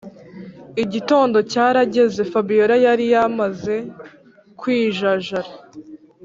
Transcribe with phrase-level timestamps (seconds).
[0.83, 3.75] igitondo cyarageze fabiora yari yamaze
[4.59, 5.51] kwijajara